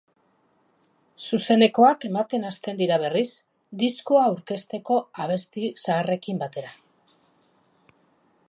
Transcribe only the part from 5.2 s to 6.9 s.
abesti zaharrekin batera.